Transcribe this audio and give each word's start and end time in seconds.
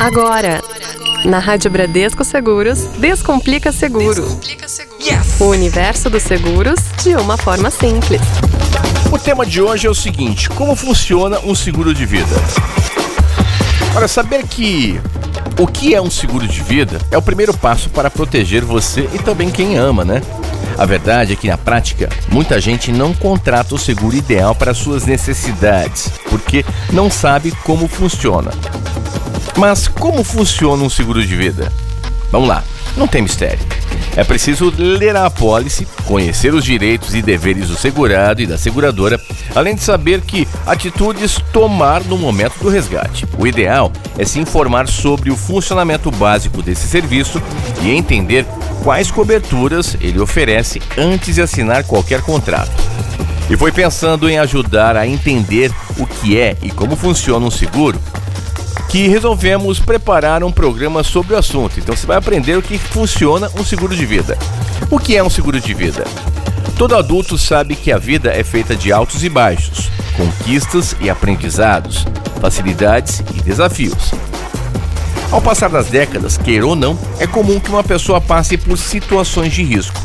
Agora, 0.00 0.60
na 1.24 1.38
Rádio 1.38 1.70
Bradesco 1.70 2.24
Seguros, 2.24 2.80
Descomplica 2.98 3.72
Seguro. 3.72 4.40
O 5.40 5.44
universo 5.46 6.10
dos 6.10 6.22
seguros 6.22 6.80
de 7.02 7.14
uma 7.16 7.36
forma 7.36 7.70
simples. 7.70 8.20
O 9.12 9.18
tema 9.18 9.46
de 9.46 9.62
hoje 9.62 9.86
é 9.86 9.90
o 9.90 9.94
seguinte: 9.94 10.48
como 10.50 10.74
funciona 10.74 11.38
um 11.40 11.54
seguro 11.54 11.94
de 11.94 12.04
vida? 12.04 12.34
Para 13.92 14.08
saber 14.08 14.46
que 14.46 15.00
o 15.58 15.66
que 15.66 15.94
é 15.94 16.02
um 16.02 16.10
seguro 16.10 16.46
de 16.46 16.60
vida 16.60 16.98
é 17.10 17.16
o 17.16 17.22
primeiro 17.22 17.56
passo 17.56 17.88
para 17.88 18.10
proteger 18.10 18.64
você 18.64 19.08
e 19.12 19.18
também 19.18 19.50
quem 19.50 19.76
ama, 19.76 20.04
né? 20.04 20.20
A 20.76 20.84
verdade 20.84 21.34
é 21.34 21.36
que 21.36 21.48
na 21.48 21.56
prática, 21.56 22.08
muita 22.28 22.60
gente 22.60 22.90
não 22.90 23.14
contrata 23.14 23.74
o 23.74 23.78
seguro 23.78 24.16
ideal 24.16 24.54
para 24.54 24.74
suas 24.74 25.06
necessidades, 25.06 26.10
porque 26.28 26.64
não 26.92 27.08
sabe 27.08 27.52
como 27.64 27.86
funciona. 27.86 28.50
Mas 29.56 29.86
como 29.86 30.24
funciona 30.24 30.82
um 30.82 30.90
seguro 30.90 31.24
de 31.24 31.36
vida? 31.36 31.72
Vamos 32.30 32.48
lá, 32.48 32.64
não 32.96 33.06
tem 33.06 33.22
mistério. 33.22 33.60
É 34.16 34.24
preciso 34.24 34.72
ler 34.76 35.16
a 35.16 35.26
apólice, 35.26 35.86
conhecer 36.04 36.52
os 36.52 36.64
direitos 36.64 37.14
e 37.14 37.22
deveres 37.22 37.68
do 37.68 37.76
segurado 37.76 38.42
e 38.42 38.46
da 38.46 38.58
seguradora, 38.58 39.20
além 39.54 39.74
de 39.74 39.82
saber 39.82 40.20
que 40.20 40.46
atitudes 40.66 41.40
tomar 41.52 42.02
no 42.04 42.18
momento 42.18 42.58
do 42.60 42.68
resgate. 42.68 43.26
O 43.38 43.46
ideal 43.46 43.92
é 44.18 44.24
se 44.24 44.40
informar 44.40 44.88
sobre 44.88 45.30
o 45.30 45.36
funcionamento 45.36 46.10
básico 46.10 46.62
desse 46.62 46.88
serviço 46.88 47.40
e 47.82 47.90
entender 47.90 48.44
quais 48.82 49.10
coberturas 49.10 49.96
ele 50.00 50.20
oferece 50.20 50.80
antes 50.98 51.36
de 51.36 51.42
assinar 51.42 51.84
qualquer 51.84 52.20
contrato. 52.22 52.72
E 53.48 53.56
foi 53.56 53.70
pensando 53.70 54.28
em 54.28 54.38
ajudar 54.38 54.96
a 54.96 55.06
entender 55.06 55.72
o 55.98 56.06
que 56.06 56.38
é 56.38 56.56
e 56.62 56.70
como 56.70 56.96
funciona 56.96 57.44
um 57.44 57.50
seguro 57.50 58.00
que 58.94 59.08
resolvemos 59.08 59.80
preparar 59.80 60.44
um 60.44 60.52
programa 60.52 61.02
sobre 61.02 61.34
o 61.34 61.36
assunto. 61.36 61.80
Então 61.80 61.96
você 61.96 62.06
vai 62.06 62.16
aprender 62.16 62.56
o 62.56 62.62
que 62.62 62.78
funciona 62.78 63.50
um 63.58 63.64
seguro 63.64 63.92
de 63.96 64.06
vida. 64.06 64.38
O 64.88 65.00
que 65.00 65.16
é 65.16 65.22
um 65.24 65.28
seguro 65.28 65.60
de 65.60 65.74
vida? 65.74 66.04
Todo 66.78 66.94
adulto 66.94 67.36
sabe 67.36 67.74
que 67.74 67.90
a 67.90 67.98
vida 67.98 68.32
é 68.32 68.44
feita 68.44 68.76
de 68.76 68.92
altos 68.92 69.24
e 69.24 69.28
baixos, 69.28 69.90
conquistas 70.16 70.94
e 71.00 71.10
aprendizados, 71.10 72.06
facilidades 72.40 73.18
e 73.34 73.42
desafios. 73.42 74.12
Ao 75.32 75.42
passar 75.42 75.70
das 75.70 75.88
décadas, 75.88 76.38
queira 76.38 76.64
ou 76.64 76.76
não, 76.76 76.96
é 77.18 77.26
comum 77.26 77.58
que 77.58 77.70
uma 77.70 77.82
pessoa 77.82 78.20
passe 78.20 78.56
por 78.56 78.78
situações 78.78 79.52
de 79.52 79.64
risco. 79.64 80.00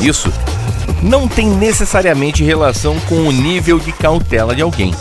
Isso 0.00 0.32
não 1.00 1.28
tem 1.28 1.46
necessariamente 1.46 2.42
relação 2.42 2.98
com 3.08 3.20
o 3.20 3.30
nível 3.30 3.78
de 3.78 3.92
cautela 3.92 4.52
de 4.52 4.62
alguém. 4.62 4.92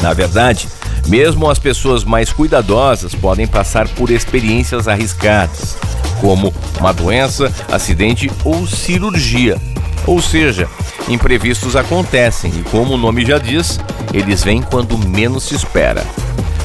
Na 0.00 0.12
verdade, 0.12 0.68
mesmo 1.08 1.50
as 1.50 1.58
pessoas 1.58 2.04
mais 2.04 2.32
cuidadosas 2.32 3.14
podem 3.14 3.46
passar 3.46 3.88
por 3.88 4.10
experiências 4.10 4.86
arriscadas, 4.86 5.76
como 6.20 6.52
uma 6.78 6.92
doença, 6.92 7.52
acidente 7.72 8.30
ou 8.44 8.66
cirurgia. 8.66 9.58
Ou 10.06 10.20
seja, 10.20 10.68
imprevistos 11.08 11.74
acontecem 11.76 12.52
e, 12.56 12.62
como 12.70 12.94
o 12.94 12.98
nome 12.98 13.24
já 13.24 13.38
diz, 13.38 13.80
eles 14.12 14.44
vêm 14.44 14.60
quando 14.60 14.98
menos 14.98 15.44
se 15.44 15.54
espera. 15.54 16.04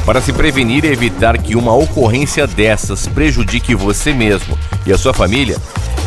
Para 0.05 0.19
se 0.19 0.33
prevenir 0.33 0.83
e 0.83 0.89
evitar 0.89 1.37
que 1.37 1.55
uma 1.55 1.73
ocorrência 1.73 2.45
dessas 2.45 3.07
prejudique 3.07 3.73
você 3.73 4.11
mesmo 4.11 4.57
e 4.85 4.91
a 4.91 4.97
sua 4.97 5.13
família, 5.13 5.57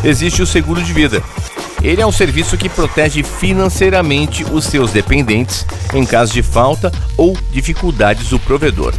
existe 0.03 0.41
o 0.41 0.47
seguro 0.47 0.81
de 0.83 0.93
vida, 0.93 1.23
ele 1.87 2.01
é 2.01 2.05
um 2.05 2.11
serviço 2.11 2.57
que 2.57 2.67
protege 2.67 3.23
financeiramente 3.23 4.43
os 4.43 4.65
seus 4.65 4.91
dependentes 4.91 5.65
em 5.93 6.05
caso 6.05 6.33
de 6.33 6.43
falta 6.43 6.91
ou 7.15 7.37
dificuldades 7.49 8.27
do 8.27 8.37
provedor. 8.37 8.93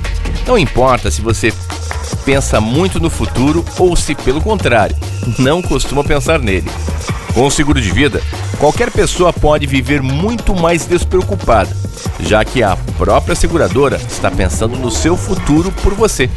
Não 0.47 0.56
importa 0.56 1.11
se 1.11 1.20
você 1.20 1.53
pensa 2.25 2.62
muito 2.62 2.98
no 2.98 3.11
futuro 3.11 3.62
ou 3.78 3.95
se, 3.95 4.14
pelo 4.14 4.41
contrário, 4.41 4.97
não 5.39 5.61
costuma 5.61 6.03
pensar 6.03 6.39
nele. 6.39 6.70
Com 7.34 7.46
o 7.46 7.50
seguro 7.50 7.80
de 7.80 7.90
vida, 7.90 8.20
qualquer 8.58 8.90
pessoa 8.90 9.33
pode 9.33 9.66
viver 9.66 10.02
muito 10.02 10.55
mais 10.55 10.86
despreocupada, 10.86 11.74
já 12.20 12.44
que 12.44 12.62
a 12.62 12.77
própria 12.96 13.34
seguradora 13.34 14.00
está 14.08 14.30
pensando 14.30 14.77
no 14.77 14.90
seu 14.90 15.16
futuro 15.16 15.70
por 15.83 15.94
você. 15.94 16.28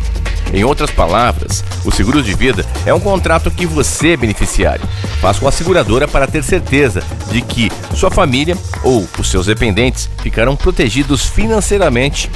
Em 0.53 0.63
outras 0.63 0.91
palavras, 0.91 1.63
o 1.85 1.91
seguro 1.91 2.22
de 2.22 2.34
vida 2.34 2.66
é 2.85 2.94
um 2.94 3.00
contrato 3.00 3.50
que 3.50 3.66
você 3.66 4.09
é 4.09 4.18
beneficiário. 4.18 4.85
Faz 5.22 5.40
com 5.40 5.47
a 5.47 5.51
seguradora 5.51 6.07
para 6.07 6.28
ter 6.28 6.44
certeza 6.44 7.01
de 7.31 7.41
que 7.41 7.72
sua 7.96 8.12
família 8.12 8.57
ou 8.84 9.07
os 9.18 9.30
seus 9.30 9.46
dependentes 9.46 10.09
ficarão 10.22 10.56
protegidos 10.56 11.25
financeiramente 11.25 12.30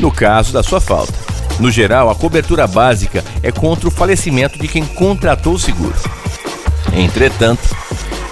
no 0.00 0.10
caso 0.10 0.52
da 0.52 0.62
sua 0.62 0.80
falta. 0.80 1.14
No 1.60 1.70
geral, 1.70 2.10
a 2.10 2.14
cobertura 2.14 2.66
básica 2.66 3.22
é 3.42 3.52
contra 3.52 3.86
o 3.86 3.90
falecimento 3.90 4.58
de 4.58 4.66
quem 4.66 4.84
contratou 4.84 5.54
o 5.54 5.58
seguro. 5.58 5.94
Entretanto, 6.92 7.62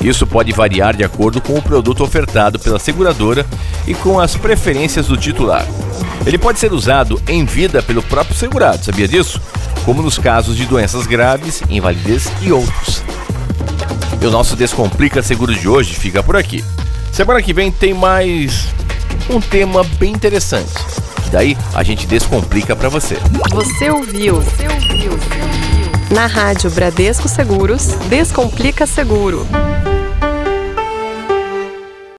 isso 0.01 0.27
pode 0.27 0.53
variar 0.53 0.97
de 0.97 1.03
acordo 1.03 1.41
com 1.41 1.55
o 1.55 1.63
produto 1.63 2.05
ofertado 2.05 2.59
pela 2.59 2.79
seguradora 2.79 3.45
e 3.87 3.95
com 3.95 4.21
as 4.21 4.37
preferências 4.37 5.07
do 5.07 5.17
titular. 5.17 5.67
Ele 6.25 6.39
pode 6.39 6.59
ser 6.59 6.73
usado 6.73 7.21
em 7.27 7.45
vida 7.45 7.83
pelo 7.83 8.03
próprio 8.03 8.37
segurado, 8.37 8.85
sabia 8.85 9.09
disso? 9.09 9.41
Como 9.85 10.03
nos 10.03 10.19
casos 10.19 10.57
de 10.57 10.67
doenças 10.67 11.07
graves, 11.07 11.63
invalidez 11.69 12.31
e 12.43 12.53
outros. 12.53 13.03
E 14.21 14.27
o 14.27 14.31
nosso 14.31 14.57
Descomplica 14.57 15.23
Seguro 15.23 15.55
de 15.55 15.69
hoje 15.69 15.95
fica 15.95 16.23
por 16.23 16.37
aqui. 16.37 16.65
Semana 17.13 17.43
que 17.43 17.53
vem 17.53 17.71
tem 17.71 17.95
mais 17.95 18.69
um 19.31 19.41
tema 19.41 19.85
bem 19.99 20.13
interessante. 20.13 20.73
Daí 21.31 21.57
a 21.75 21.83
gente 21.83 22.07
descomplica 22.07 22.75
para 22.75 22.89
você. 22.89 23.17
Você 23.51 23.91
ouviu? 23.91 24.41
Você 24.41 24.69
ouviu? 24.69 25.13
Na 26.11 26.27
Rádio 26.27 26.71
Bradesco 26.71 27.29
Seguros, 27.29 27.89
Descomplica 28.09 28.87
Seguro. 28.87 29.47